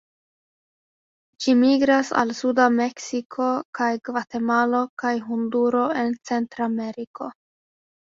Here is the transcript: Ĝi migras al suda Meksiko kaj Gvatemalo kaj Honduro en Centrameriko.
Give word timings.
Ĝi 1.43 1.53
migras 1.57 2.07
al 2.21 2.31
suda 2.39 2.65
Meksiko 2.77 3.49
kaj 3.81 3.89
Gvatemalo 4.09 4.79
kaj 5.03 5.13
Honduro 5.27 5.83
en 6.05 6.11
Centrameriko. 6.31 7.29